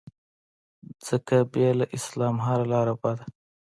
ځکه 1.07 1.35
بې 1.51 1.67
له 1.79 1.85
اسلام 1.97 2.35
هره 2.45 2.65
لاره 2.71 2.93
بده 3.01 3.23